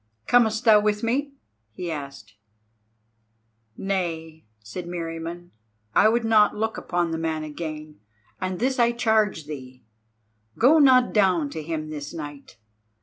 [0.25, 1.33] "Comest thou with me?"
[1.73, 2.33] he asked.
[3.77, 5.51] "Nay," said Meriamun,
[5.93, 7.99] "I would not look upon the man again;
[8.39, 9.83] and this I charge thee.
[10.57, 12.57] Go not down to him this night.